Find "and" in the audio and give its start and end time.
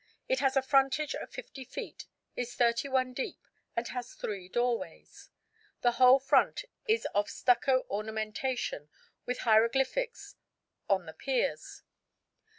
3.75-3.87